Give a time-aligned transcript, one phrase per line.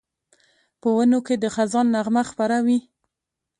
[0.81, 2.79] په ونو کې د خزان نغمه خپره وي